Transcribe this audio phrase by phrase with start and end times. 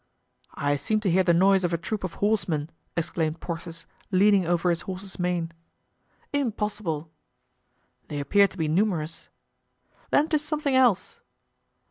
[0.55, 4.71] "I seem to hear the noise of a troop of horsemen," exclaimed Porthos, leaning over
[4.71, 5.51] his horse's mane.
[6.33, 7.11] "Impossible."
[8.07, 9.29] "They appear to be numerous."
[10.09, 11.19] "Then 'tis something else."